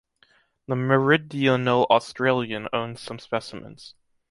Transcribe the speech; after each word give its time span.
The 0.67 0.75
Meridional 0.75 1.83
Australian 1.91 2.67
owns 2.73 3.01
some 3.01 3.19
specimens. 3.19 3.93